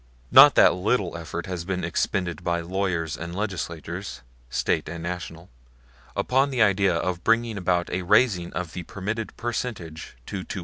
Not 0.31 0.57
a 0.57 0.71
little 0.71 1.15
effort 1.15 1.45
has 1.45 1.63
been 1.63 1.83
expended 1.83 2.43
by 2.43 2.59
lawyers 2.61 3.15
and 3.15 3.35
legislators 3.35 4.23
State 4.49 4.89
and 4.89 5.03
national 5.03 5.51
upon 6.15 6.49
the 6.49 6.63
idea 6.63 6.95
of 6.95 7.23
bringing 7.23 7.55
about 7.55 7.87
a 7.91 8.01
raising 8.01 8.51
of 8.53 8.73
the 8.73 8.81
permitted 8.81 9.37
percentage 9.37 10.17
to 10.25 10.43
2.75. 10.43 10.57